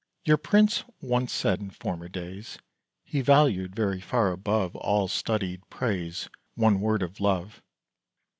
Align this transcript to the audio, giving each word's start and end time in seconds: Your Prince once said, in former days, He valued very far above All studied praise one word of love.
Your 0.25 0.37
Prince 0.37 0.83
once 0.99 1.31
said, 1.31 1.59
in 1.59 1.69
former 1.69 2.07
days, 2.09 2.57
He 3.03 3.21
valued 3.21 3.75
very 3.75 4.01
far 4.01 4.31
above 4.31 4.75
All 4.77 5.07
studied 5.07 5.61
praise 5.69 6.27
one 6.55 6.79
word 6.81 7.03
of 7.03 7.19
love. 7.19 7.61